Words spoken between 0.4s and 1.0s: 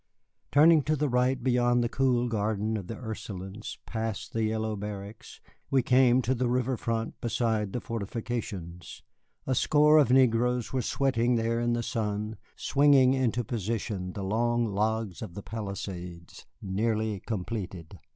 Turning to